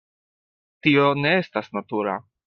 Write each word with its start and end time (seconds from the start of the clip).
Tio 0.87 1.03
ne 1.25 1.33
estas 1.43 1.69
natura. 1.79 2.17